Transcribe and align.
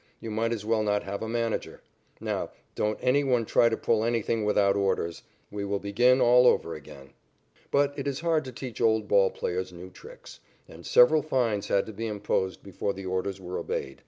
You 0.19 0.31
might 0.31 0.51
as 0.51 0.65
well 0.65 0.81
not 0.81 1.03
have 1.03 1.21
a 1.21 1.29
manager. 1.29 1.79
Now 2.19 2.49
don't 2.73 2.97
any 3.03 3.23
one 3.23 3.45
try 3.45 3.69
to 3.69 3.77
pull 3.77 4.03
anything 4.03 4.43
without 4.43 4.75
orders. 4.75 5.21
We 5.51 5.63
will 5.63 5.77
begin 5.77 6.19
all 6.19 6.47
over 6.47 6.73
again." 6.73 7.11
But 7.69 7.93
it 7.95 8.07
is 8.07 8.21
hard 8.21 8.43
to 8.45 8.51
teach 8.51 8.81
old 8.81 9.07
ball 9.07 9.29
players 9.29 9.71
new 9.71 9.91
tricks, 9.91 10.39
and 10.67 10.87
several 10.87 11.21
fines 11.21 11.67
had 11.67 11.85
to 11.85 11.93
be 11.93 12.07
imposed 12.07 12.63
before 12.63 12.93
the 12.95 13.05
orders 13.05 13.39
were 13.39 13.59
obeyed. 13.59 13.99